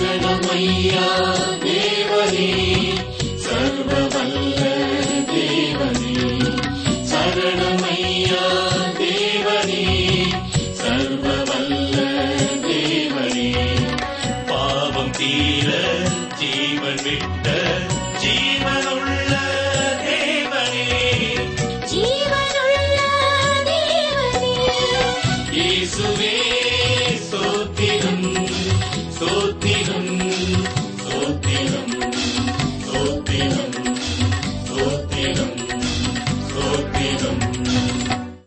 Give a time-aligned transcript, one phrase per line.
[0.00, 1.06] சரணமையா
[1.64, 2.48] தேவனே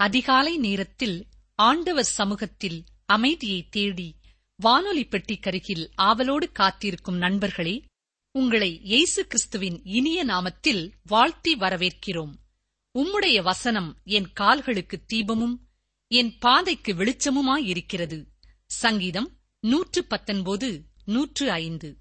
[0.01, 4.15] அதிகாலை நேரத்தில் ஆண்டவர் சமூகத்தில் அமைதியை தேடி
[4.55, 7.81] வானொலி பெட்டிக்கருகில் ஆவலோடு காத்திருக்கும் நண்பர்களே
[8.31, 12.33] உங்களை இயேசு கிறிஸ்துவின் இனிய நாமத்தில் வாழ்த்தி வரவேற்கிறோம்.
[12.93, 15.55] உம்முடைய வசனம் என் கால்களுக்கு தீபமும்
[16.07, 18.25] என் பாதைக்கு வெளிச்சமுமாயிருக்கிறது.
[18.65, 21.97] சங்கீதம் நூற்று பத்தொன்பது நூற்று ஐந்து.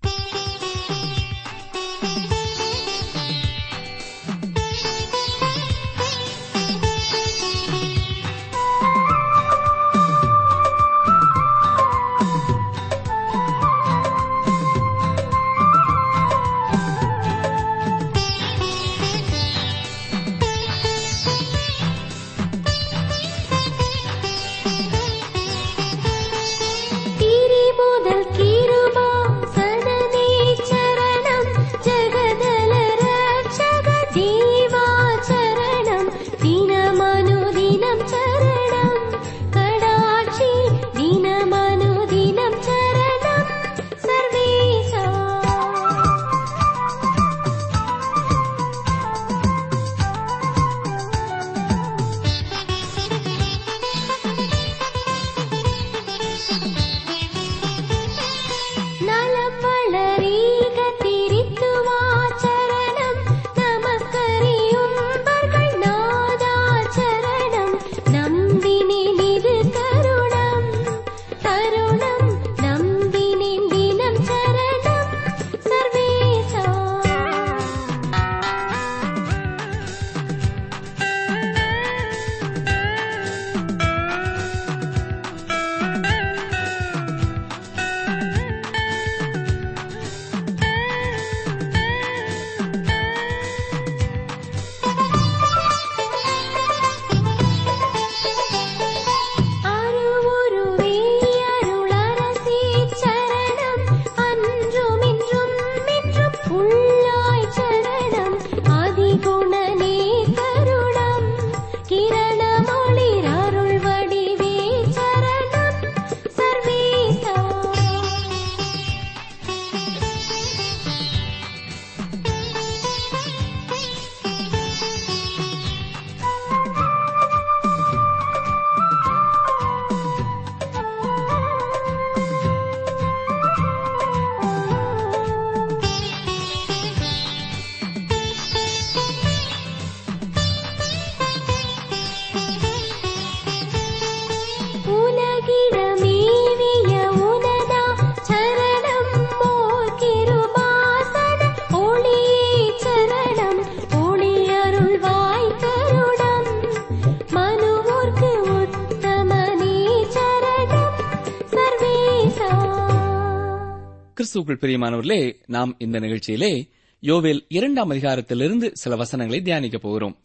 [164.41, 166.69] கிறிஸ்துவுக்குள் பிரியமானவர்களே நாம் இந்த நிகழ்ச்சியிலே
[167.03, 170.17] யோவேல் இரண்டாம் அதிகாரத்திலிருந்து சில வசனங்களை தியானிக்கப் போகிறோம்.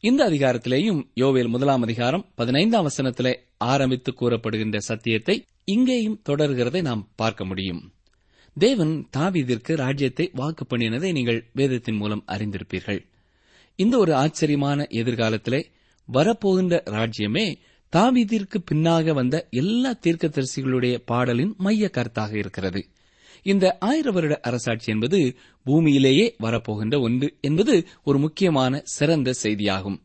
[0.00, 7.92] இந்த அதிகாரத்திலேயும் யோவேல் முதலாம் அதிகாரம் பதினைந்தாம் வசனத்திலே ஆரம்பித்து கூறப்படுகின்ற சத்தியத்தை இங்கேயும் தொடர்கிறதை நாம் பார்க்க முடியும்.
[8.56, 13.00] தேவன் தாவீதிற்கு ராஜ்யத்தை வாக்கு பண்ணினதை நீங்கள் வேதத்தின் மூலம் அறிந்திருப்பீர்கள்.
[13.76, 15.62] இந்த ஒரு ஆச்சரியமான எதிர்காலத்திலே
[16.12, 17.54] வரப்போகின்ற ராஜ்யமே
[17.96, 22.88] தாவீதிற்கு பின்னாக வந்த எல்லா தீர்க்கதரிசிகளுடைய பாடலின் மைய கருத்தாக இருக்கிறது.
[23.42, 25.36] இந்த ஆயிர வருட அரசாட்சி என்பது
[25.66, 30.00] பூமியிலேயே வரப்போகின்ற ஒன்று என்பது ஒரு முக்கியமான சிறந்த செய்தியாகும்.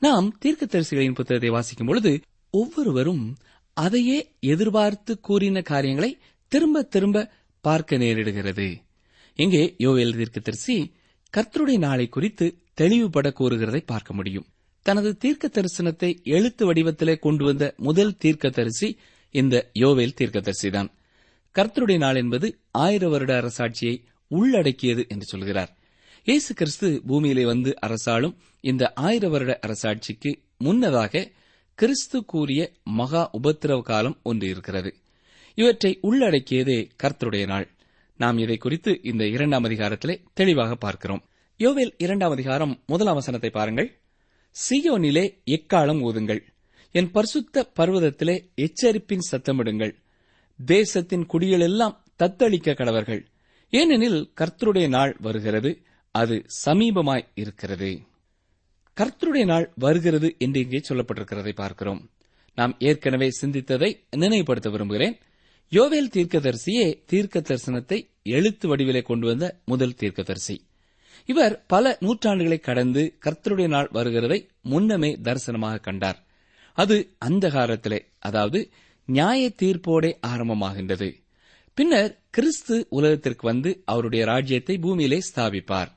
[0.00, 2.20] நாம் தீர்க்கதரிசிகளின் புத்தகத்தை வாசிக்கும் பொழுது
[2.50, 3.36] ஒவ்வொருவரும்
[3.74, 6.18] அதையே எதிர்பார்த்து கூறின காரியங்களை
[6.48, 7.30] திரும்ப திரும்ப
[7.60, 8.82] பார்க்க நேரிடுகிறது.
[9.36, 10.92] இங்கே யோவேல் தீர்க்கதரிசி
[11.32, 14.46] கர்த்தருடைய நாளை குறித்து தெளிவுபட கூறுகிறதை பார்க்க முடியும்.
[14.82, 18.96] தனது தீர்க்க தரிசனத்தை எழுத்து வடிவத்திலே கொண்டு வந்த முதல் தீர்க்கதரிசி
[19.30, 20.88] இந்த யோவேல் தீர்க்கதரிசிதான்.
[21.54, 25.76] கர்த்தருடைய நாள் என்பது ஆயிர வருட அரசாட்சியை உள்ளடக்கியது என்று சொல்கிறார்.
[26.24, 31.30] இயேசு கிறிஸ்து பூமியிலே வந்து அரசாலும் இந்த ஆயிர வருட அரசாட்சிக்கு முன்னதாக
[31.74, 34.94] கிறிஸ்து கூறிய மகா உபத்திரவ காலம் ஒன்று இருக்கிறது.
[35.54, 37.70] இவற்றை உள்ளடக்கியதே கர்த்தருடைய நாள்.
[38.16, 41.22] நாம் இதை குறித்து இந்த இரண்டாம் அதிகாரத்திலே தெளிவாக பார்க்கிறோம்.
[41.58, 44.00] யோவேல் இரண்டாம் அதிகாரம் முதலாம் வசனத்தை பாருங்கள்.
[44.56, 46.42] சியோனிலே எக்காலம் ஊதுங்கள்.
[46.92, 49.94] என் பரிசுத்த பர்வதத்திலே எச்சரிப்பின் சத்தமிடுங்கள்.
[50.60, 53.22] தேசத்தின் குடிகளெல்லாம் தத்தளிக்க கடவர்கள்.
[53.72, 55.70] ஏனெனில் கர்த்தருடைய நாள் வருகிறது
[56.14, 57.90] அது சமீபமாய் இருக்கிறது.
[58.96, 62.10] கர்த்தருடைய நாள் வருகிறது என்று இங்கே சொல்லப்பட்டிருக்கிறதை பார்க்கிறோம்.
[62.58, 65.16] நாம் ஏற்கனவே சிந்தித்ததை நினைவுபடுத்த விரும்புகிறேன்.
[65.72, 70.56] யோவேல் தீர்க்கதரிசியே தீர்க்க தரிசனத்தை எழுத்து வடிவிலே கொண்டு வந்த முதல் தீர்க்கதரிசி.
[71.28, 76.18] இவர் பல நூற்றாண்டுகளை கடந்து கர்த்தருடைய நாள் வருகிறதை முன்னமே தரிசனமாக கண்டார்.
[76.78, 78.60] அது அந்த காலத்திலே அதாவது
[79.06, 81.08] நியாய தீர்ப்போடே ஆரம்பமாகின்றது.
[81.74, 85.90] பின்னர் கிறிஸ்து உலகத்திற்கு வந்து அவருடைய ராஜ்யத்தை பூமியிலே ஸ்தாபிப்பார்.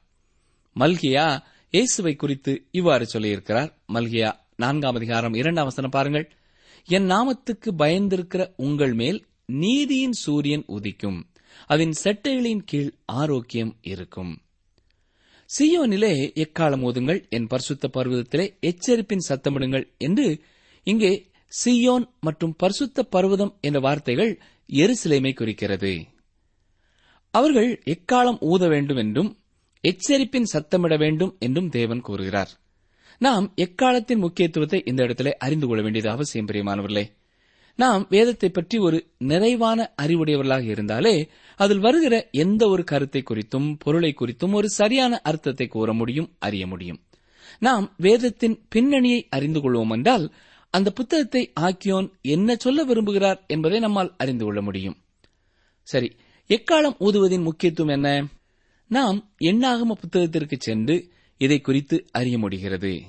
[0.75, 1.43] மல்கியா
[1.73, 3.69] இயேசுவை குறித்து இவ்வாறு சொல்லியிருக்கிறார்.
[3.93, 6.31] மல்கியா நான்காம் அதிகாரம் இரண்டாம் வசனம் பாருங்கள்.
[6.85, 11.19] என் நாமத்துக்கு பயந்திருக்கிற உங்கள் மேல் நீதியின் சூரியன் உதிக்கும்.
[11.65, 14.41] அதன் செட்டைகளின் கீழ் ஆரோக்கியம் இருக்கும்.
[15.49, 20.43] சியோனிலே எக்காலம் ஓதுங்கள் என் பரிசுத்த பர்வதத்திலே எச்சரிப்பின் சத்தமிடுங்கள் என்று
[20.83, 24.31] இங்கே சியோன் மற்றும் பரிசுத்த பர்வதம் என்ற வார்த்தைகள்
[24.69, 25.93] எருசலேமை குறிக்கிறது.
[27.33, 29.29] அவர்கள் எக்காலம் ஊத வேண்டும் என்றும்
[29.83, 32.51] எச்சரிப்பின் சத்தமிட வேண்டும் என்றும் தேவன் கூறுகிறார்.
[33.21, 37.05] நாம் எக்காலத்தின் முக்கியத்துவத்தை இந்த இடத்திலே அறிந்து கொள்ள வேண்டியது அவசியம் பிரியமானவர்களே.
[37.75, 41.15] நாம் வேதத்தை பற்றி ஒரு நிறைவான அறிவுடையவர்களாக இருந்தாலே
[41.59, 46.99] அதில் வருகிற எந்த ஒரு கருத்தை குறித்தும் பொருளை குறித்தும் ஒரு சரியான அர்த்தத்தை கூற முடியும் அறிய முடியும்.
[47.59, 50.25] நாம் வேதத்தின் பின்னணியை அறிந்து கொள்வோம் என்றால்
[50.69, 54.97] அந்த புத்தகத்தை ஆக்கியோன் என்ன சொல்ல விரும்புகிறார் என்பதை நம்மால் அறிந்து கொள்ள முடியும்.
[55.81, 56.15] சரி
[56.47, 58.25] எக்காலம் ஊதுவதின் முக்கியத்துவம் என்ன?
[58.87, 63.01] நாம் எண்ணாகம புத்தகத்திற்கு சென்று இதை குறித்து அறிய முடிகிறது.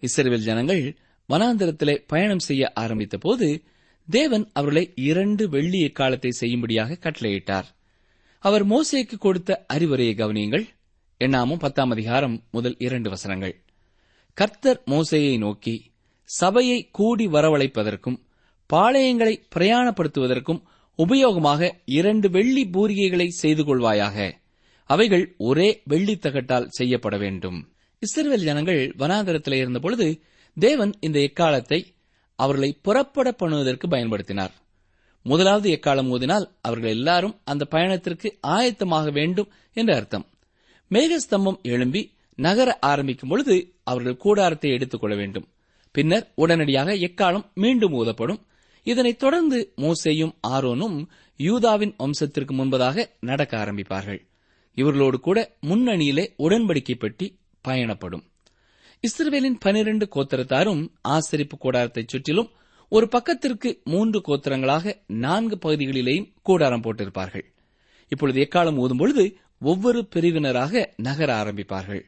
[0.00, 0.96] இஸ்ரேல் ஜனங்கள்
[1.28, 3.62] வனாந்தரத்திலே பயணம் செய்ய ஆரம்பித்த போது
[4.08, 7.64] தேவன் அவர்களை இரண்டு வெள்ளி எக்காலத்தை செய்யும்படியாக கட்டளையிட்டார்.
[8.38, 10.66] அவர் மோசேக்கு கொடுத்த அறிவுரையை கவனியுங்கள்.
[11.18, 13.64] எண்ணாமும் பத்தாம் அதிகாரம் முதல் இரண்டு வசனங்கள்.
[14.34, 15.90] கர்த்தர் மோசையை நோக்கி
[16.28, 18.18] சபையை கூடி வரவழைப்பதற்கும்
[18.72, 20.62] பாளையங்களை பிரயாணப்படுத்துவதற்கும்
[20.98, 24.32] உபயோகமாக இரண்டு வெள்ளி பூரிகைகளை செய்து கொள்வாயாக.
[24.84, 27.68] அவைகள் ஒரே வெள்ளித்தகட்டால் செய்யப்பட வேண்டும்.
[27.98, 30.20] இஸ்ரேல் ஜனங்கள் வனாந்தரத்தில் இருந்தபொழுது
[30.56, 31.94] தேவன் இந்த எக்காலத்தை
[32.36, 34.50] அவர்களை புறப்பட பண்ணுவதற்கு பயன்படுத்தினார்.
[35.22, 40.26] முதலாவது எக்காலம் ஊதினால் அவர்கள் எல்லாரும் அந்த பயணத்திற்கு ஆயத்தமாக வேண்டும் என்று அர்த்தம்.
[40.90, 45.48] மேகஸ்தம்பம் எழும்பி நகர ஆரம்பிக்கும் பொழுது அவர்கள் கூடாரத்தை எடுத்துக் கொள்ள வேண்டும்.
[45.98, 48.40] பின்னர் உடனடியாக எக்காலம் மீண்டும் ஊதப்படும்.
[48.82, 51.06] இதனைத் தொடர்ந்து மோசேயும் ஆரோனும்
[51.36, 54.20] யூதாவின் வம்சத்திற்கு முன்பதாக நடக்க ஆரம்பிப்பார்கள்.
[54.74, 58.22] இவர்களோடு கூட முன்னணியிலே உடன்படிக்கை பெட்டி பயணப்படும்.
[59.00, 62.50] இஸ்ரேலின் பனிரண்டு கோத்திரத்தாரும் ஆசரிப்பு கூடாரத்தைச் சுற்றிலும்
[62.88, 67.44] ஒரு பக்கத்திற்கு மூன்று கோத்திரங்களாக நான்கு பகுதிகளிலேயும் கூடாரம் போட்டிருப்பார்கள்.
[68.08, 72.02] இப்பொழுது எக்காலம் ஊதும் பொழுது ஒவ்வொரு பிரிவினராக நகர ஆரம்பிப்பார்கள்.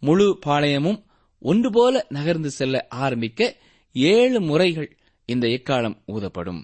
[0.00, 1.10] முழு பாளையமும்
[1.42, 3.56] ஒன்று போல நகர்ந்து செல்ல ஆரம்பிக்க
[3.92, 4.90] ஏழு முறைகள்
[5.24, 6.60] இந்த எக்காலம் ஊதப்படும்.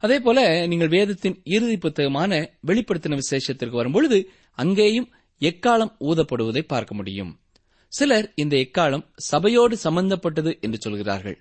[0.00, 4.18] அதேபோல நீங்கள் வேதத்தின் இறுதி புத்தகமான வெளிப்படுத்தின விசேஷத்திற்கு வரும்பொழுது
[4.52, 5.08] அங்கேயும்
[5.40, 7.40] எக்காலம் ஊதப்படுவதை பார்க்க முடியும்.
[7.88, 11.38] சிலர் இந்த எக்காலம் சபையோடு சம்பந்தப்பட்டது என்று சொல்கிறார்கள்.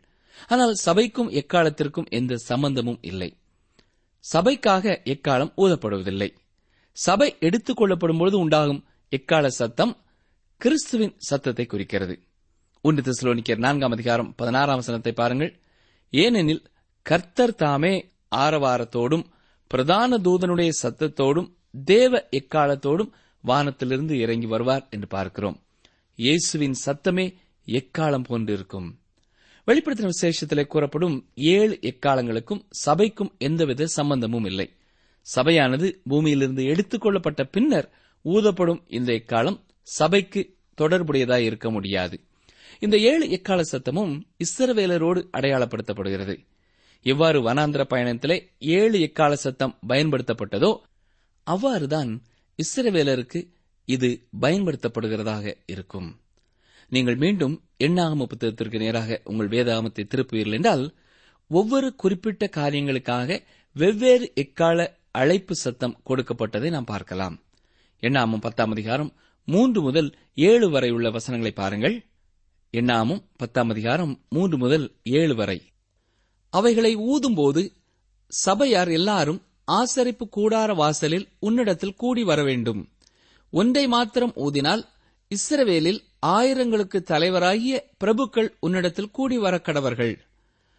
[0.47, 3.29] ஆனால் சபைக்கும் எக்காலத்திற்கும் எந்த சம்பந்தமும் இல்லை.
[4.33, 6.29] சபைக்காக எக்காலம் ஊதப்படுவதில்லை.
[6.97, 9.93] சபை எடுத்துக் கொள்ளப்படும் பொழுது உண்டாகும் எக்கால சத்தம்
[10.57, 12.15] கிறிஸ்துவின் சத்தத்தை குறிக்கிறது.
[12.83, 15.59] ஒன்று தெசலோனிக்கர் நான்காம் அதிகாரம் பதினாறாம் வசனத்தை பாருங்கள்.
[16.09, 16.63] ஏனெனில்
[17.01, 19.23] கர்த்தர் தாமே ஆரவாரத்தோடும்
[19.67, 21.51] பிரதான தூதனுடைய சத்தத்தோடும்
[21.85, 23.11] தேவ எக்காலத்தோடும்
[23.41, 25.63] வானத்திலிருந்து இறங்கி வருவார் என்று பார்க்கிறோம்.
[26.15, 27.35] இயேசுவின் சத்தமே
[27.65, 28.97] எக்காலம் போன்றிருக்கும்.
[29.67, 34.73] வெளிப்படுத்தின விசேஷத்திலே கூறப்படும் ஏழு எக்காலங்களுக்கும் சபைக்கும் எந்தவித சம்பந்தமும் இல்லை.
[35.21, 37.91] சபையானது பூமியிலிருந்து எடுத்துக் கொள்ளப்பட்ட பின்னர்
[38.25, 42.19] ஊதப்படும் இந்த எக்காலம் சபைக்கு தொடர்புடையதாய் இருக்க முடியாது.
[42.81, 46.35] இந்த ஏழு எக்கால சத்தமும் இஸ்ரவேலரோடு அடையாளப்படுத்தப்படுகிறது.
[47.01, 50.71] எவ்வாறு வனாந்திர பயணத்திலே ஏழு எக்கால சத்தம் பயன்படுத்தப்பட்டதோ
[51.47, 52.11] அவ்வாறுதான்
[52.59, 53.39] இஸ்ரவேலருக்கு
[53.85, 54.09] இது
[54.41, 56.09] பயன்படுத்தப்படுகிறதாக இருக்கும்.
[56.89, 60.95] நீங்கள் மீண்டும் எண்ணாகம புத்தகத்திற்கு நேராக உங்கள் வேதாகமத்தை திருப்புவீர்கள் என்றால்
[61.51, 63.39] ஒவ்வொரு குறிப்பிட்ட காரியங்களுக்காக
[63.75, 64.79] வெவ்வேறு எக்கால
[65.11, 67.35] அழைப்பு சத்தம் கொடுக்கப்பட்டதை நாம் பார்க்கலாம்.
[67.99, 69.11] எண்ணாமம் பத்தாம் அதிகாரம்
[69.47, 71.95] மூன்று முதல் ஏழு வரை உள்ள வசனங்களை பாருங்கள்.
[72.73, 75.61] எண்ணாமும் பத்தாம் அதிகாரம் மூன்று முதல் ஏழு வரை.
[76.49, 77.61] அவைகளை ஊதும்போது
[78.27, 82.89] சபையார் எல்லாரும் ஆசரிப்பு கூடார வாசலில் உன்னிடத்தில் கூடி வர வேண்டும்.
[83.51, 84.83] ஒன்றை மாத்திரம் ஊதினால்
[85.31, 90.17] இஸ்ரவேலில் ஆயிரங்களுக்கு தலைவராகிய பிரபுக்கள் உன்னிடத்தில் கூடி வர கடவர்கள்.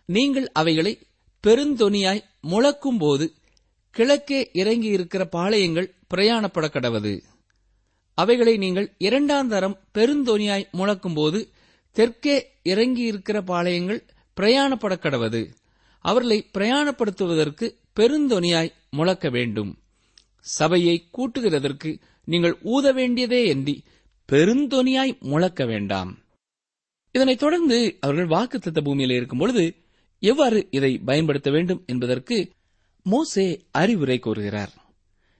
[0.04, 0.98] நீங்கள் அவைகளை
[1.44, 3.34] பெருந்தொனியாய் முழக்கும் போது
[3.90, 7.22] கிழக்கே இறங்கி இருக்கிற பாளையங்கள் பிரயாணப்பட கடவது.
[8.14, 11.40] அவைகளை நீங்கள் இரண்டாம் தரம் பெருந்தொனியாய் முழக்கும்போது
[11.92, 14.08] தெற்கே இறங்கி இருக்கிற பாளையங்கள்
[14.40, 15.54] பிரயாணப்பட கடவது
[15.98, 19.78] அவர்களை பிரயாணப்படுத்துவதற்கு பெருந்தொனியாய் முழக்க வேண்டும்.
[20.38, 23.84] சபையை கூட்டுகிறதற்கு நீங்கள் ஊத வேண்டியதே என்றி
[24.32, 26.18] பெருந்தொனியாய் முழக்க வேண்டாம்.
[27.12, 29.74] இதனைத் தொடர்ந்து அவர்கள் வாக்குத்தத்த பூமியில் இருக்கும் பொழுது
[30.18, 32.52] எவ்வாறு இதை பயன்படுத்த வேண்டும் என்பதற்கு
[33.02, 34.72] மோசே அறிவுரை கூறுகிறார்.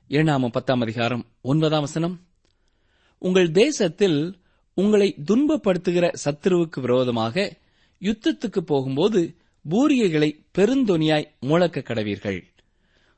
[0.09, 2.21] ஏழாம் பத்தாம் அதிகாரம் ஒன்பதாம் வசனம்.
[3.19, 4.42] உங்கள் தேசத்தில்
[4.75, 7.57] உங்களை துன்பப்படுத்துகிற சத்துருவுக்கு விரோதமாக
[8.01, 9.35] யுத்தத்துக்கு போகும்போது
[9.71, 12.45] பூரியைகளை பெருந்தொனியாய் முழக்க கடவீர்கள்.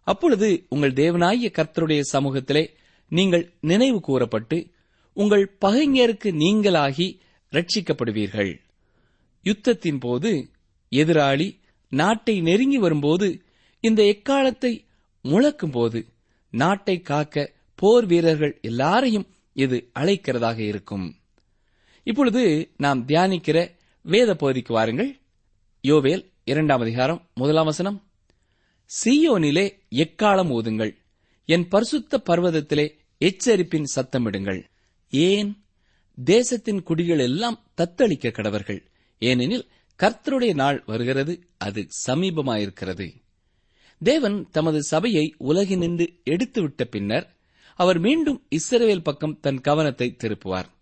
[0.05, 2.65] அப்பொழுது உங்கள் தேவனாகிய கர்த்தருடைய சமூகத்திலே
[3.09, 4.71] நீங்கள் நினைவு கூறப்பட்டு
[5.13, 7.21] உங்கள் பகைஞருக்கு நீங்களாகி
[7.53, 8.53] ரட்சிக்கப்படுவீர்கள்
[9.45, 10.51] யுத்தத்தின் போது
[10.93, 11.59] எதிராளி
[11.89, 13.43] நாட்டை நெருங்கி வரும்போது
[13.81, 14.85] இந்த எக்காலத்தை
[15.25, 16.01] முழக்கும்போது
[16.51, 21.07] நாட்டை காக்க போர் வீரர்கள் எல்லாரையும் இது அழைக்கிறதாக இருக்கும்.
[22.05, 23.71] இப்பொழுது நாம் தியானிக்கிற
[24.03, 25.21] வேத பகுதிக்கு வாருங்கள்.
[25.83, 28.11] யோவேல் இரண்டாம் அதிகாரம் முதலாம் வசனம்.
[29.05, 30.97] சீயோனிலே எக்காலம் ஓதுங்கள்
[31.45, 34.65] என் பரிசுத்த பர்வதத்திலே எச்சரிப்பின் சத்தமிடுங்கள்.
[35.11, 35.65] ஏன்?
[36.25, 38.83] தேசத்தின் குடிகள் எல்லாம் தத்தளிக்க கடவர்கள்.
[39.19, 39.69] ஏனெனில்
[39.99, 43.15] கர்த்தருடைய நாள் வருகிறது அது சமீபமாயிருக்கிறது.
[43.99, 47.37] தேவன் தமது சபையை உலகினின்று எடுத்துவிட்ட பின்னர்
[47.75, 50.73] அவர் மீண்டும் இஸ்ரேல் பக்கம் தன் கவனத்தை திருப்புவார்.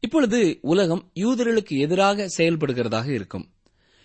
[0.00, 3.46] இப்பொழுது உலகம் யூதர்களுக்கு எதிராக செயல்படுகிறதாக இருக்கும்.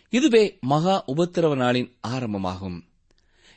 [0.09, 2.85] இதுவே மகா உபத்திரவ நாளின் ஆரம்பமாகும்.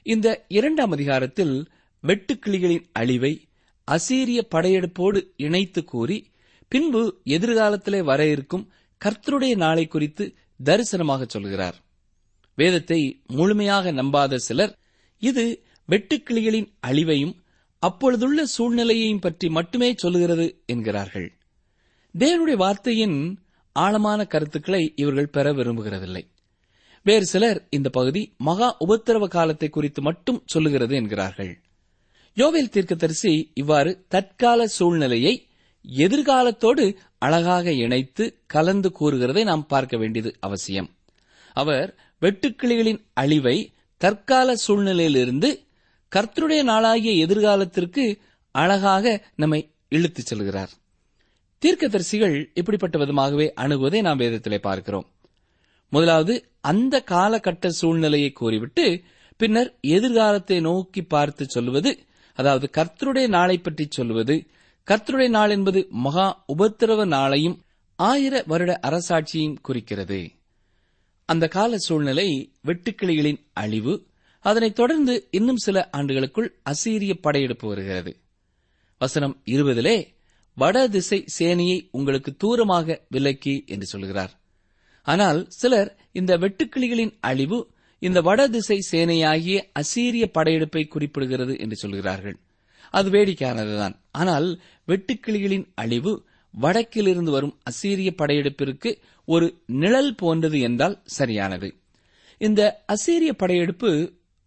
[0.02, 1.70] இந்த இரண்டாம் அதிகாரத்தில்
[2.04, 3.48] வெட்டுக்கிளிகளின் அழிவை
[3.88, 6.30] அசீரிய படையெடுப்போடு இணைத்து கூறி
[6.68, 8.70] பின்பு எதிர்காலத்திலே வர இருக்கும்
[9.04, 11.76] கர்த்தருடைய நாளை குறித்து தரிசனமாக சொல்கிறார்.
[12.54, 14.78] வேதத்தை முழுமையாக நம்பாத சிலர்
[15.18, 17.34] இது வெட்டுக்கிளிகளின் அழிவையும்
[17.78, 21.37] அப்பொழுதுள்ள சூழ்நிலையையும் பற்றி மட்டுமே சொல்லுகிறது என்கிறார்கள்.
[22.18, 23.38] தேவனுடைய வார்த்தையின்
[23.72, 26.26] ஆழமான கருத்துக்களை இவர்கள் பெற விரும்புகிறதில்லை.
[27.02, 31.60] வேறு சிலர் இந்த பகுதி மகா உபத்திரவ காலத்தை குறித்து மட்டும் சொல்லுகிறது என்கிறார்கள்.
[32.36, 35.46] யோவேல் தீர்க்கதரிசி இவ்வாறு தற்கால சூழ்நிலையை
[35.88, 40.90] எதிர்காலத்தோடு அழகாக இணைத்து கலந்து கூறுகிறதை நாம் பார்க்க வேண்டியது அவசியம்.
[41.52, 45.66] அவர் வெட்டுக்கிளிகளின் அழிவை தற்கால சூழ்நிலையிலிருந்து
[46.16, 48.18] கர்த்தருடைய நாளாகிய எதிர்காலத்திற்கு
[48.50, 50.68] அழகாக நம்மை இழுத்துச் செல்கிறார்.
[51.64, 55.06] தீர்க்கதரிசிகள் இப்படிப்பட்ட விதமாகவே அணுகுவதை நாம் வேதத்திலே பார்க்கிறோம்.
[55.88, 59.02] முதலாவது அந்த காலகட்ட சூழ்நிலையை கூறிவிட்டு
[59.36, 61.98] பின்னர் எதிர்காலத்தை நோக்கி பார்த்து சொல்லுவது
[62.34, 64.46] அதாவது கர்த்தருடைய நாளை பற்றி சொல்லுவது
[64.86, 67.58] கர்த்தருடைய நாள் என்பது மகா உபத்திரவ நாளையும்
[67.96, 70.30] ஆயிர வருட அரசாட்சியையும் குறிக்கிறது.
[71.24, 74.06] அந்த கால சூழ்நிலை வெட்டுக்கிளிகளின் அழிவு
[74.44, 78.16] அதனைத் தொடர்ந்து இன்னும் சில ஆண்டுகளுக்குள் அசீரிய படையெடுப்பு வருகிறது.
[78.98, 80.16] வசனம் இருபதிலே
[80.60, 84.32] வடதிசை சேனையை உங்களுக்கு தூரமாக விலக்கி என்று சொல்கிறார்.
[85.06, 87.58] ஆனால் சிலர் இந்த வெட்டுக்கிளிகளின் அழிவு
[88.02, 92.36] இந்த வடதிசை சேனையாகிய அசீரிய படையெடுப்பை குறிப்பிடுகிறது என்று சொல்கிறார்கள்.
[92.94, 93.94] அது வேடிக்கையானதுதான்.
[94.20, 94.48] ஆனால்
[94.88, 96.12] வெட்டுக்கிளிகளின் அழிவு
[96.54, 98.90] வடக்கிலிருந்து வரும் அசீரிய படையெடுப்பிற்கு
[99.28, 99.46] ஒரு
[99.80, 101.68] நிழல் போன்றது என்றால் சரியானது.
[102.40, 102.60] இந்த
[102.94, 103.90] அசீரிய படையெடுப்பு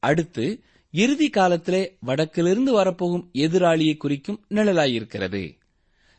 [0.04, 0.46] அடுத்து
[0.94, 5.44] இறுதி காலத்திலே வடக்கிலிருந்து வரப்போகும் எதிராளியை குறிக்கும் நிழலாயிருக்கிறது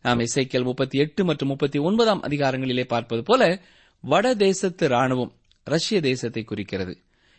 [0.02, 3.60] நாம் இசைக்கல் முப்பத்தி எட்டு மற்றும் முப்பத்தி ஒன்பதாம் அதிகாரங்களிலே பார்ப்பது போல
[4.00, 5.32] வட தேசத்து ராணுவம்
[5.64, 6.94] ரஷ்ய தேசத்தை குறிக்கிறது.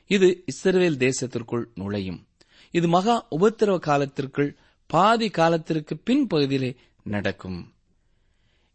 [0.08, 2.28] இது இஸ்ரேல் தேசத்திற்குள் நுழையும்.
[2.72, 4.56] இது மகா உபத்திரவ காலத்திற்குள்
[4.88, 7.74] பாதி காலத்திற்கு பின்பகுதியிலே நடக்கும்.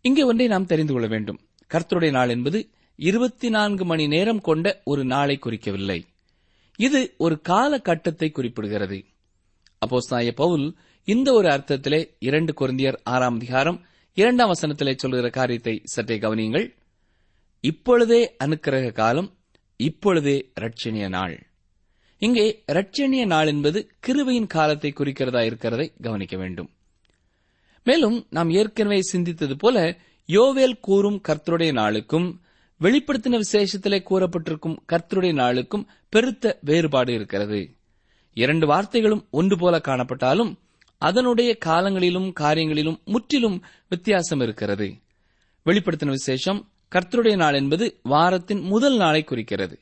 [0.00, 1.40] இங்கே ஒன்றை நாம் தெரிந்து கொள்ள வேண்டும்.
[1.74, 6.06] கர்த்தருடைய நாள் என்பது இருபத்தி நான்கு மணி நேரம் கொண்ட ஒரு நாளை குறிக்கவில்லை.
[6.76, 9.04] இது ஒரு காலகட்டத்தை குறிப்பிடுகிறது.
[9.78, 10.76] அப்போஸ்தாய பவுல்
[11.08, 13.84] இந்த ஒரு அர்த்தத்திலே இரண்டு குருந்தியர் ஆறாம் அதிகாரம்
[14.14, 16.66] இரண்டாம் வசனத்திலே சொல்கிற காரியத்தை சற்றே கவனியுங்கள்.
[17.60, 19.38] இப்பொழுதே அனுக்கிரக காலம்
[19.76, 21.46] இப்பொழுதே ரட்சணிய நாள்.
[22.18, 26.70] இங்கே ரட்சணிய நாள் என்பது கிருவையின் காலத்தை குறிக்கிறதா இருக்கிறதை கவனிக்க வேண்டும்.
[27.82, 29.96] மேலும் நாம் ஏற்கனவே சிந்தித்தது போல
[30.28, 32.28] யோவேல் கூறும் கர்த்தருடைய நாளுக்கும்
[32.80, 37.76] வெளிப்படுத்தின விசேஷத்திலே கூறப்பட்டிருக்கும் கர்த்தருடைய நாளுக்கும் பெருத்த வேறுபாடு இருக்கிறது.
[38.34, 40.58] இரண்டு வார்த்தைகளும் ஒன்று போல காணப்பட்டாலும்
[40.98, 44.94] அதனுடைய காலங்களிலும் காரியங்களிலும் முற்றிலும் வித்தியாசம் இருக்கிறது.
[45.66, 49.78] வெளிப்படுத்தின விசேஷம் கர்த்தருடைய நாள் என்பது வாரத்தின் முதல் நாளை குறிக்கிறது.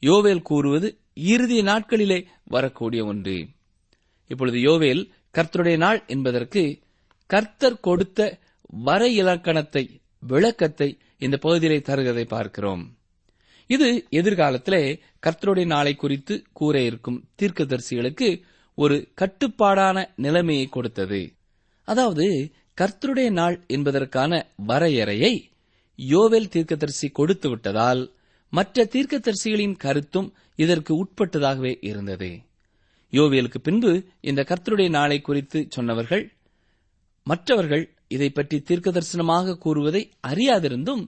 [0.00, 3.48] யோவேல் கூறுவது இறுதி நாட்களிலே வரக்கூடிய ஒன்று.
[4.26, 6.78] இப்பொழுது யோவேல் கர்த்தருடைய நாள் என்பதற்கு
[7.26, 12.96] கர்த்தர் கொடுத்த வர இலக்கணத்தை விளக்கத்தை இந்த பகுதியிலே தருகிறதை பார்க்கிறோம்.
[13.66, 18.42] இது எதிர்காலத்திலே கர்த்தருடைய நாளை குறித்து கூற இருக்கும் தீர்க்கதரிசிகளுக்கு
[18.74, 21.20] ஒரு கட்டுப்பாடான நிலைமையை கொடுத்தது.
[21.84, 22.26] அதாவது
[22.80, 24.32] கர்த்தருடைய நாள் என்பதற்கான
[24.66, 25.50] வரையறையை
[25.98, 28.12] யோவேல் தீர்க்கதரிசி கொடுத்து விட்டதால்
[28.48, 32.30] மற்ற தீர்க்கதரிசிகளின் கருத்தும் இதற்கு உட்பட்டதாகவே இருந்தது.
[33.12, 36.24] யோவேலுக்கு பின்பு இந்த கர்த்தருடைய நாளை குறித்து சொன்னவர்கள்
[37.22, 41.04] மற்றவர்கள் இதை பற்றி தீர்க்கதரிசனமாக கூறுவதை அறியாதிருந்தும்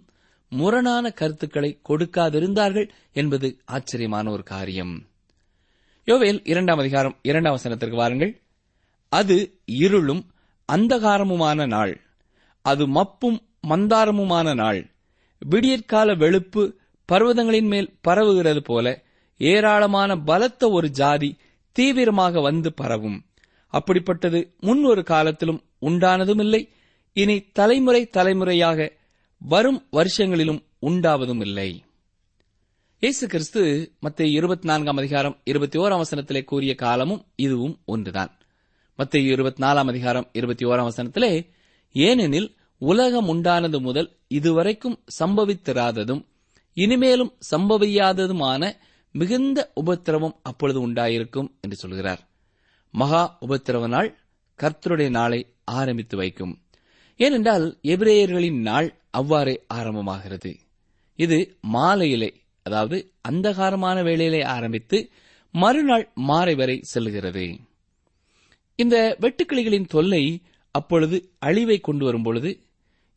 [0.48, 4.94] முரணான கருத்துக்களை கொடுக்காதிருந்தார்கள் என்பது ஆச்சரியமான ஒரு காரியம்.
[6.06, 8.40] யோவேல் இரண்டாம் அதிகாரம் இரண்டாம் வசனத்திற்கு வாருங்கள்.
[9.08, 10.26] அது இருளும்
[10.72, 12.00] அந்தகாரமுமான நாள்.
[12.62, 14.90] அது மப்பும் மந்தாரமுமான நாள்.
[15.38, 16.72] விடியற்கால வெளுப்பு
[17.12, 19.02] பர்வதங்களின் மேல் பரவுகிறது போல
[19.38, 21.36] ஏராளமான பலத்த ஒரு ஜாதி
[21.72, 23.24] தீவிரமாக வந்து பரவும்.
[23.72, 26.68] அப்படிப்பட்டது முன் ஒரு காலத்திலும் உண்டானதும் இல்லை
[27.12, 28.92] இனி தலைமுறை தலைமுறையாக
[29.38, 31.84] வரும் வருஷங்களிலும் உண்டாவதும் இல்லை
[33.04, 38.38] இயேசு கிறிஸ்து மத்திய இருபத்தி நான்காம் அதிகாரம் இருபத்தி ஓராம் வசனத்திலே கூறிய காலமும் இதுவும் ஒன்றுதான்.
[38.96, 41.46] மத்திய இருபத்தி நாலாம் அதிகாரம் இருபத்தி ஓராம் வசனத்திலே
[41.92, 46.24] ஏனெனில் உலகம் உண்டானது முதல் இதுவரைக்கும் சம்பவித்திராததும்
[46.74, 48.76] இனிமேலும் சம்பவியாததுமான
[49.12, 52.28] மிகுந்த உபத்திரவம் அப்பொழுது உண்டாயிருக்கும் என்று சொல்கிறார்.
[52.90, 54.18] மகா உபத்திரவ நாள்
[54.60, 56.62] கர்த்தருடைய நாளை ஆரம்பித்து வைக்கும்.
[57.16, 60.56] ஏனென்றால் எபிரேயர்களின் நாள் அவ்வாறே ஆரம்பமாகிறது.
[61.16, 65.10] இது மாலையிலே அதாவது அந்தகாரமான வேளையிலே ஆரம்பித்து
[65.52, 67.56] மறுநாள் மாறை வரை செல்கிறது.
[68.76, 72.60] இந்த வெட்டுக்கிளிகளின் தொல்லை அப்பொழுது அழிவை கொண்டு வரும்பொழுது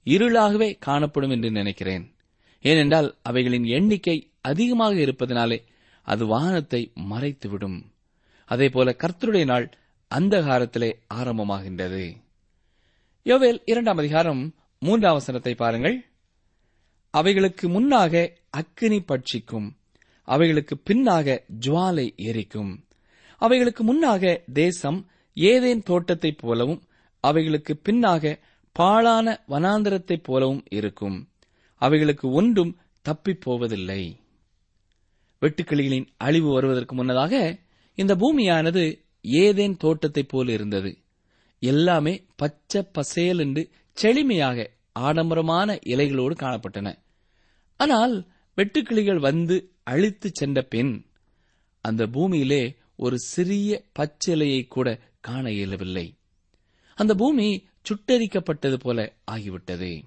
[0.06, 2.16] இருளாகவே காணப்படும் என்று நினைக்கிறேன்.
[2.62, 5.64] ஏனென்றால் அவைகளின் எண்ணிக்கை அதிகமாக இருப்பதனாலே
[6.02, 7.80] அது வானத்தை மறைத்துவிடும்.
[8.46, 9.72] அதேபோல கர்த்தருடைய நாள்
[10.16, 12.18] அந்தகாரத்திலே ஆரம்பமாகின்றது.
[13.26, 16.07] யோவேல் இரண்டாம் அதிகாரம் மூன்றாம் வசனத்தை பாருங்கள்.
[17.18, 19.72] அவைகளுக்கு முன்னாக அக்கினி பட்சிக்கும்.
[20.24, 22.86] அவைகளுக்கு பின்னாக ஜுவாலை எரிக்கும்.
[23.38, 26.84] அவைகளுக்கு முன்னாக தேசம் ஏதேன் தோட்டத்தைப் போலவும்
[27.20, 28.40] அவைகளுக்கு பின்னாக
[28.72, 31.30] பாழான வனாந்தரத்தைப் போலவும் இருக்கும்.
[31.76, 34.20] அவைகளுக்கு ஒன்றும் தப்பிப் போவதில்லை.
[35.42, 37.60] வெட்டுக்கிளிகளின் அழிவு வருவதற்கு முன்னதாக
[37.96, 40.98] இந்த பூமியானது ஏதேன் தோட்டத்தைப் போல இருந்தது.
[41.60, 47.06] எல்லாமே பச்சை பசேல் என்று செழுமையாக ஆடம்பரமான இலைகளோடு காணப்பட்டன.
[47.78, 51.06] ஆனால் வெட்டுக்கிளிகள் வந்து அழித்துச் சென்ற பின்
[51.82, 56.18] அந்த பூமியிலே ஒரு சிறிய பச்சிலையை கூட காண இயலவில்லை.
[56.96, 60.04] அந்த பூமி சுட்டரிக்கப்பட்டது போல ஆகிவிட்டது.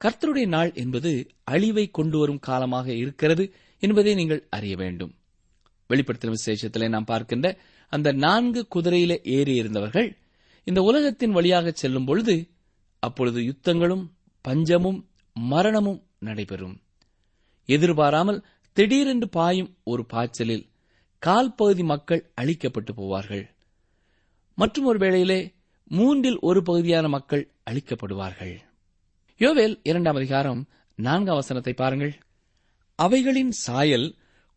[0.00, 5.14] கர்த்தருடைய நாள் என்பது அழிவை கொண்டு வரும் காலமாக இருக்கிறது என்பதை நீங்கள் அறிய வேண்டும்.
[5.88, 10.16] வெளிப்படுத்தின விசேஷத்திலே நாம் பார்க்கின்ற அந்த நான்கு குதிரையில ஏறி இருந்தவர்கள்
[10.64, 12.50] இந்த உலகத்தின் வழியாக செல்லும் பொழுது
[12.98, 14.04] அப்பொழுது யுத்தங்களும்
[14.40, 16.80] பஞ்சமும் மரணமும் நடைபெறும்.
[17.66, 20.68] எதிர்பாராமல் திடீரென்று பாயும் ஒரு பாய்ச்சலில்
[21.18, 23.48] கால் பகுதி மக்கள் அழிக்கப்பட்டு போவார்கள்.
[24.54, 25.52] மற்றும் ஒரு வேளையிலே
[25.86, 28.58] மூன்றில் ஒரு பகுதியான மக்கள் அழிக்கப்படுவார்கள்.
[29.38, 32.22] யோவேல் இரண்டாம் அதிகாரம் நான்காம் வசனத்தை பாருங்கள்.
[32.94, 34.14] அவைகளின் சாயல்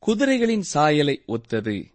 [0.07, 1.93] குதிரைகளின் சாயலை ஒத்தது.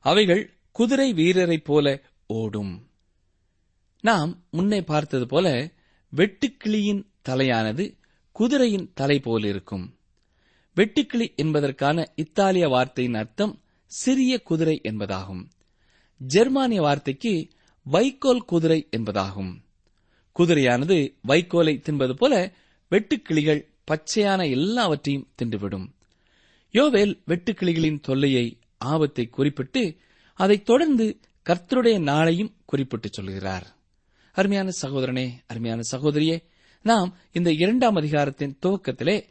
[0.00, 2.88] அவைகள் குதிரை வீரரைப் போல ஓடும்.
[4.00, 5.70] நாம் முன்னே பார்த்தது போல
[6.16, 7.96] வெட்டுக்கிளியின் தலையானது
[8.34, 9.98] குதிரையின் தலை போலிருக்கும்
[10.76, 15.48] வெட்டுக்கிளி என்பதற்கான இத்தாலிய வார்த்தையின் அர்த்தம் சிறிய குதிரை என்பதாகும்.
[16.16, 17.48] ஜெர்மானிய வார்த்தைக்கு
[17.82, 19.56] வைக்கோல் குதிரை என்பதாகும்.
[20.38, 22.52] குதிரையானது வைக்கோலை தின்பது போல
[22.90, 25.88] வெட்டுக்கிளிகள் பச்சையான எல்லாவற்றையும் தின்றுவிடும்.
[26.72, 29.96] யோவேல் வெட்டுக்கிளிகளின் தொல்லையை ஆபத்தை குறிப்பிட்டு
[30.34, 33.76] அதைத் தொடர்ந்து கர்த்தருடைய நாளையும் குறிப்பிட்டு சொல்கிறார்.
[34.32, 36.52] அருமையான சகோதரனே அருமையான சகோதரியே
[36.84, 39.24] நாம் இந்த இரண்டாம் அதிகாரத்தின் துவக்கத்திலே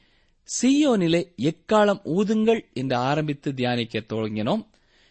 [0.61, 4.65] சியோனிலே எக்காலம் ஊதுங்கள் என்று ஆரம்பித்து தியானிக்க தொடங்கினோம்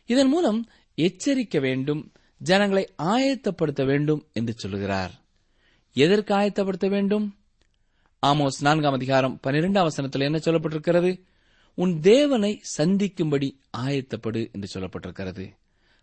[0.06, 5.12] இதன் மூலம் எச்சரிக்க வேண்டும் ஜனங்களை ஆயத்தப்படுத்த வேண்டும் என்று சொல்கிறார்.
[5.92, 7.36] எதற்கு ஆயத்தப்படுத்த வேண்டும்?
[8.26, 11.20] ஆமோஸ் நான்காம் அதிகாரம் பனிரெண்டாம் வசனத்தில் என்ன சொல்லப்பட்டிருக்கிறது?
[11.74, 15.52] உன் தேவனை சந்திக்கும்படி ஆயத்தப்படு என்று சொல்லப்பட்டிருக்கிறது.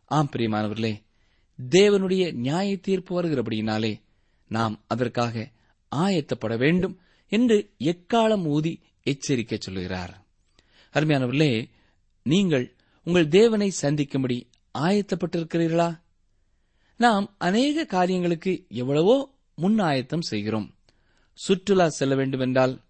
[0.05, 1.01] ஆம் பிரியமானவர்களே
[1.69, 4.01] தேவனுடைய நியாய தீர்ப்பு வருகிறபடியினாலே
[4.47, 5.49] நாம் அதற்காக
[5.95, 10.27] ஆயத்தப்பட வேண்டும் என்று எக்காலம் ஊதி எச்சரிக்க சொல்கிறார்
[10.93, 11.69] அருமையானவர்களே
[12.23, 15.99] நீங்கள் உங்கள் தேவனை சந்திக்கும்படி ஆயத்தப்பட்டிருக்கிறீர்களா?
[16.97, 20.75] நாம் அநேக காரியங்களுக்கு எவ்வளவோ முன் ஆயத்தம் செய்கிறோம்.
[21.33, 22.81] சுற்றுலா செல்ல வேண்டுமென்றால்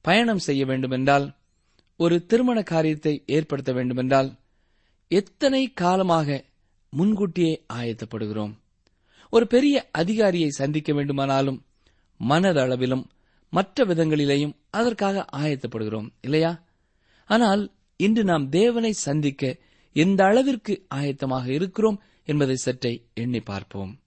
[0.00, 1.36] பயணம் செய்ய வேண்டுமென்றால்
[1.96, 4.38] ஒரு திருமண காரியத்தை ஏற்படுத்த வேண்டுமென்றால்
[5.08, 6.44] எத்தனை காலமாக
[6.90, 8.52] முன்கூட்டியே ஆயத்தப்படுகிறோம்?
[9.30, 11.64] ஒரு பெரிய அதிகாரியை சந்திக்க வேண்டுமானாலும்
[12.28, 13.04] மனதளவிலும்
[13.50, 16.64] மற்ற விதங்களிலேயும் அதற்காக ஆயத்தப்படுகிறோம் இல்லையா?
[17.24, 19.56] ஆனால் இன்று நாம் தேவனை சந்திக்க
[19.92, 24.00] எந்த அளவிற்கு ஆயத்தமாக இருக்கிறோம் என்பதை சற்றே எண்ணி பார்ப்போம்.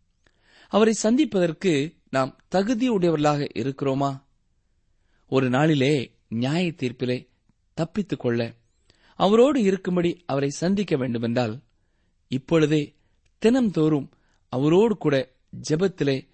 [0.68, 4.24] அவரை சந்திப்பதற்கு நாம் தகுதியுடையவர்களாக இருக்கிறோமா?
[5.28, 7.28] ஒரு நாளிலே நியாய தீர்ப்பிலே
[7.74, 8.54] தப்பித்துக் கொள்ள
[9.16, 11.60] அவரோடு இருக்கும்படி அவரை சந்திக்க வேண்டுமென்றால்
[12.28, 12.96] இப்பொழுதே
[13.46, 14.10] தினம்தோறும்
[14.50, 15.32] அவரோடு கூட
[15.70, 16.28] ஜெபத்திலே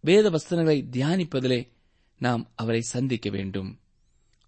[0.00, 1.68] வேத வசனங்களை தியானிப்பதிலே
[2.18, 3.80] நாம் அவரை சந்திக்க வேண்டும்.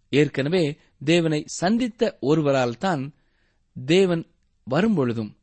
[0.08, 3.14] ஏற்கனவே தேவனை சந்தித்த ஒருவரால் தான்
[3.84, 4.26] தேவன்
[4.70, 5.36] வரும்பொழுதும்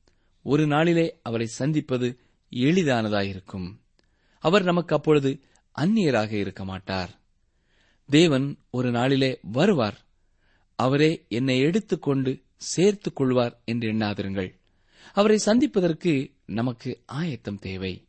[0.44, 2.20] ஒரு நாளிலே அவரை சந்திப்பது
[2.52, 3.80] எளிதானதாயிருக்கும்.
[4.40, 5.40] அவர் நமக்கு அப்பொழுது
[5.80, 7.22] அந்நியராக இருக்க மாட்டார்.
[8.08, 10.08] தேவன் ஒரு நாளிலே வருவார்.
[10.76, 14.54] அவரே என்னை எடுத்துக்கொண்டு சேர்த்துக் கொள்வார் என்று எண்ணாதிருங்கள்.
[15.14, 18.09] அவரை சந்திப்பதற்கு நமக்கு ஆயத்தம் தேவை.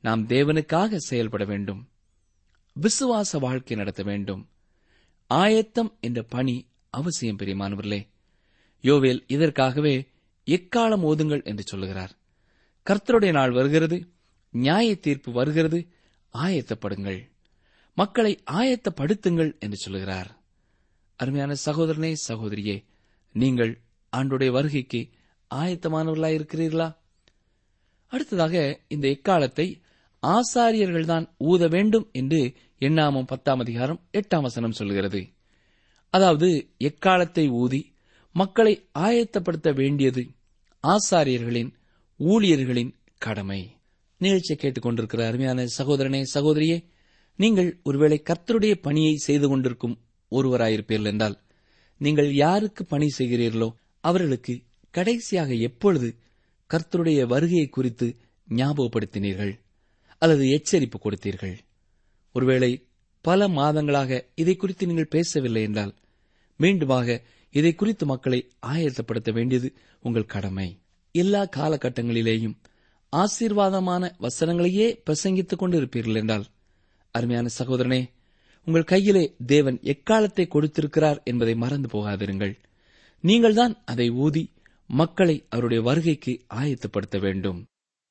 [0.00, 1.88] நாம் தேவனுக்காக செயல்பட வேண்டும்.
[2.80, 4.48] விசுவாச வாழ்க்கை நடத்த வேண்டும்.
[5.26, 8.08] ஆயத்தம் என்ற பணி அவசியம் பெரியமானவர்களே.
[8.82, 10.08] யோவேல் இதற்காகவே
[10.46, 12.12] எக்காலம் ஓதுங்கள் என்று சொல்லுகிறார்.
[12.90, 14.08] கர்த்தருடைய நாள் வருகிறது
[14.50, 15.88] நியாய தீர்ப்பு வருகிறது
[16.34, 17.30] ஆயத்தப்படுங்கள்.
[17.94, 20.36] மக்களை ஆயத்தப்படுத்துங்கள் என்று சொல்லுகிறார்.
[21.16, 22.84] அருமையான சகோதரனே சகோதரியே
[23.32, 23.80] நீங்கள்
[24.16, 25.08] ஆண்டுடைய வருகைக்கு
[25.54, 26.96] ஆயத்தமானவர்களாயிருக்கிறீர்களா?
[28.06, 29.80] அடுத்ததாக இந்த எக்காலத்தை
[30.22, 35.20] ஆசாரியர்கள்தான் ஊத வேண்டும் என்று எண்ணாமம் பத்தாம் அதிகாரம் எட்டாம் வசனம் சொல்கிறது.
[36.10, 37.94] அதாவது எக்காலத்தை ஊதி
[38.32, 40.22] மக்களை ஆயத்தப்படுத்த வேண்டியது
[40.84, 41.70] ஆசாரியர்களின்
[42.20, 43.60] ஊழியர்களின் கடமை.
[44.16, 46.84] நிகழ்ச்சியை கேட்டுக்கொண்டிருக்கிற அருமையான சகோதரனே சகோதரியே
[47.36, 49.98] நீங்கள் ஒருவேளை கர்த்தருடைய பணியை செய்து கொண்டிருக்கும்
[50.32, 51.36] ஒருவராயிருப்பீர்கள் என்றால்
[52.00, 53.68] நீங்கள் யாருக்கு பணி செய்கிறீர்களோ
[54.00, 54.54] அவர்களுக்கு
[54.90, 56.08] கடைசியாக எப்பொழுது
[56.70, 58.06] கர்த்தருடைய வருகையை குறித்து
[58.48, 59.52] ஞாபகப்படுத்தினீர்கள்?
[60.18, 61.56] அல்லது எச்சரிப்பு கொடுத்தீர்கள்.
[62.34, 62.70] ஒருவேளை
[63.24, 65.94] பல மாதங்களாக இதை குறித்து நீங்கள் பேசவில்லை என்றால்
[66.60, 67.18] மீண்டுமாக
[67.54, 69.68] இதை குறித்து மக்களை ஆயத்தப்படுத்த வேண்டியது
[70.02, 70.68] உங்கள் கடமை.
[71.14, 72.56] எல்லா காலகட்டங்களிலேயும்
[73.12, 76.46] ஆசீர்வாதமான வசனங்களையே பிரசங்கித்துக் கொண்டிருப்பீர்கள் என்றால்
[77.14, 78.00] அருமையான சகோதரனே
[78.66, 82.54] உங்கள் கையிலே தேவன் எக்காலத்தை கொடுத்திருக்கிறார் என்பதை மறந்து போகாதிருங்கள்.
[83.24, 84.42] நீங்கள்தான் அதை ஊதி
[84.90, 87.66] மக்களை அவருடைய வருகைக்கு ஆயத்தப்படுத்த வேண்டும்.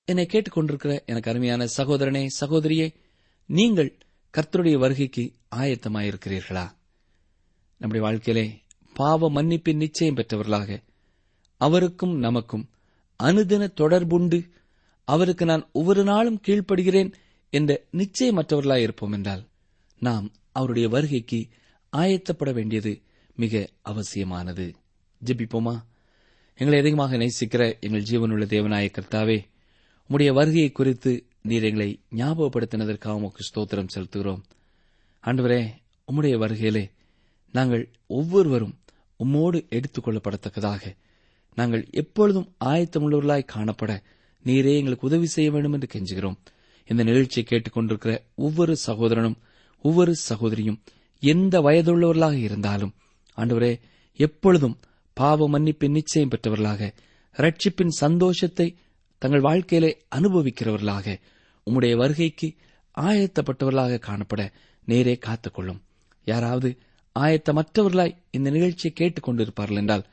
[0.08, 2.94] என்னை கேட்டுக்கொண்டிருக்கிற எனக்கு அருமையான சகோதரனே சகோதரியே
[3.46, 3.98] நீங்கள்
[4.38, 6.72] கர்த்தருடைய வருகைக்கு ஆயத்தமாயிருக்கிறீர்களா?
[7.78, 8.62] நம்முடைய வாழ்க்கையிலே
[8.94, 10.80] பாவ மன்னிப்பின் நிச்சயம் பெற்றவர்களாக
[11.58, 12.70] அவருக்கும் நமக்கும்
[13.24, 14.50] அனுதின தொடர்புண்டு
[15.04, 17.14] அவருக்கு நான் ஒவ்வொரு நாளும் கீழ்ப்படுகிறேன்
[17.50, 19.48] என்ற நிச்சயமற்றவர்களாய் இருப்போம் என்றால்
[20.00, 21.48] நாம் அவருடைய வருகைக்கு
[21.98, 23.02] ஆயத்தப்பட வேண்டியது
[23.36, 24.76] மிக அவசியமானது.
[25.26, 25.82] ஜிபிப்போமா?
[26.58, 29.44] எங்களை அதிகமாக நேசிக்கிற எங்கள் ஜீவனுள்ள தேவநாய கர்த்தாவே
[30.10, 34.42] உம்முடைய வருகையை குறித்து நீர் எங்களை ஞாபகப்படுத்தினதற்காக உமக்கு ஸ்தோத்திரம் செலுத்துகிறோம்.
[35.24, 35.62] ஆண்டவரே
[36.08, 36.92] உம்முடைய வருகையிலே
[37.52, 38.80] நாங்கள் ஒவ்வொருவரும்
[39.24, 40.96] உம்மோடு எடுத்துக் கொள்ளப்படத்தக்கதாக
[41.56, 43.92] நாங்கள் எப்பொழுதும் ஆயத்தமுள்ளவர்களாய் காணப்பட
[44.46, 46.38] நீரே எங்களுக்கு உதவி செய்ய வேண்டும் என்று கெஞ்சுகிறோம்.
[46.86, 49.38] இந்த நிகழ்ச்சியை கேட்டுக்கொண்டிருக்கிற ஒவ்வொரு சகோதரனும்
[49.82, 50.80] ஒவ்வொரு சகோதரியும்
[51.20, 52.94] எந்த வயதுள்ளவர்களாக இருந்தாலும்
[53.38, 53.80] ஆண்டவரே
[54.20, 54.80] எப்பொழுதும்
[55.14, 56.94] பாவ மன்னிப்பின் நிச்சயம் பெற்றவர்களாக
[57.36, 58.68] ரட்சிப்பின் சந்தோஷத்தை
[59.18, 61.20] தங்கள் வாழ்க்கையிலே அனுபவிக்கிறவர்களாக
[61.66, 62.56] உம்முடைய வருகைக்கு
[63.02, 64.52] ஆயத்தப்பட்டவர்களாக காணப்பட
[64.86, 65.80] நேரே காத்துக்கொள்ளும்.
[66.26, 66.78] யாராவது
[67.20, 70.06] ஆயத்தமற்றவர்களாய் இந்த நிகழ்ச்சியை கேட்டுக் கொண்டிருப்பார்கள் என்றால்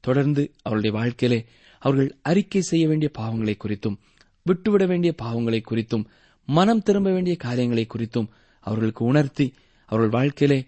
[0.00, 1.44] தொடர்ந்து அவருடைய வாழ்க்கையிலே
[1.78, 3.96] அவர்கள் அறிக்கை செய்ய வேண்டிய பாவங்களை குறித்தும்
[4.42, 6.04] விட்டுவிட வேண்டிய பாவங்களை குறித்தும்
[6.46, 8.28] மனம் திரும்ப வேண்டிய காரியங்களை குறித்தும்
[8.60, 9.54] அவர்களுக்கு உணர்த்தி
[9.86, 10.64] அவர்கள் வாழ்க்கையிலே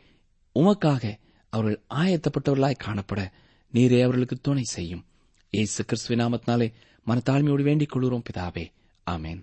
[0.55, 3.31] உமக்காக அவர்கள் ஆயத்தப்பட்டவர்களாய் காணப்பட
[3.73, 5.05] நீரே அவர்களுக்கு துணை செய்யும்.
[5.51, 6.73] ஏசு கிறிஸ்துவ நாமத்தினாலே
[7.07, 8.71] மனத்தாழ்மையோடு வேண்டிக் கொள்கிறோம் பிதாவே.
[9.11, 9.43] ஆமேன்.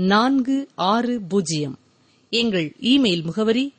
[0.00, 1.78] நான்கு ஆறு பூஜ்ஜியம்.
[2.30, 3.74] எங்கள் இமெயில் முகவரி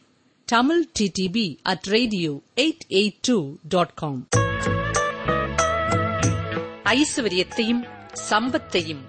[0.46, 4.28] Tamil DTP at radio eight eight two dot com
[6.84, 7.88] ஐஸ்வர்யத்தையும்
[8.30, 9.00] சம்பத்தையும்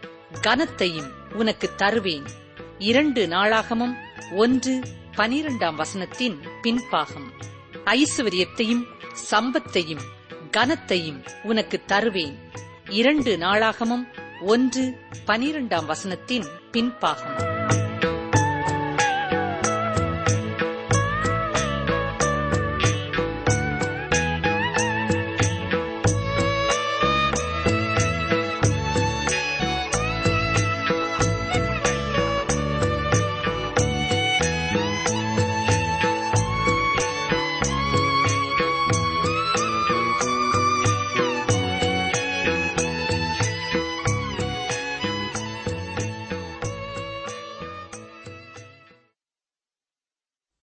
[0.40, 2.24] கனத்தையும் உனக்கு தருவேன்.
[2.78, 3.94] இரண்டு நாளாகமும்
[4.36, 4.82] ஒன்று
[5.16, 7.30] பனிரெண்டாம் வசனத்தின் பின்பாகம்.
[7.84, 8.84] ஐஸ்வர்யத்தையும்
[9.30, 10.02] சம்பத்தையும்
[10.50, 12.38] கனத்தையும் உனக்கு தருவேன்.
[12.90, 17.49] இரண்டு நாளாகமும் ஒன்று பனிரெண்டாம் வசனத்தின் பின்பாகம்.